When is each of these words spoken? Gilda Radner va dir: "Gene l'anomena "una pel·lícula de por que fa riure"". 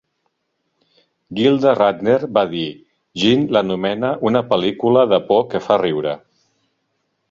Gilda 1.39 1.73
Radner 1.81 2.17
va 2.39 2.45
dir: 2.55 2.65
"Gene 3.25 3.57
l'anomena 3.59 4.13
"una 4.31 4.45
pel·lícula 4.51 5.09
de 5.15 5.25
por 5.31 5.49
que 5.53 5.67
fa 5.71 5.83
riure"". 5.89 6.21